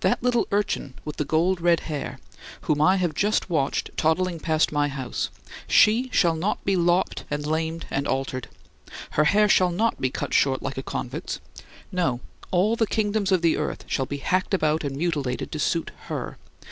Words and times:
That 0.00 0.20
little 0.24 0.48
urchin 0.50 0.94
with 1.04 1.18
the 1.18 1.24
gold 1.24 1.60
red 1.60 1.78
hair, 1.86 2.18
whom 2.62 2.80
I 2.80 2.96
have 2.96 3.14
just 3.14 3.48
watched 3.48 3.90
toddling 3.96 4.40
past 4.40 4.72
my 4.72 4.88
house, 4.88 5.30
she 5.68 6.10
shall 6.12 6.34
not 6.34 6.64
be 6.64 6.74
lopped 6.74 7.22
and 7.30 7.46
lamed 7.46 7.86
and 7.88 8.08
altered; 8.08 8.48
her 9.10 9.22
hair 9.22 9.48
shall 9.48 9.70
not 9.70 10.00
be 10.00 10.10
cut 10.10 10.34
short 10.34 10.64
like 10.64 10.78
a 10.78 10.82
convict's; 10.82 11.38
no, 11.92 12.18
all 12.50 12.74
the 12.74 12.88
kingdoms 12.88 13.30
of 13.30 13.40
the 13.40 13.56
earth 13.56 13.84
shall 13.86 14.04
be 14.04 14.16
hacked 14.16 14.52
about 14.52 14.82
and 14.82 14.96
mutilated 14.96 15.52
to 15.52 15.60
suit 15.60 15.92
her. 16.06 16.38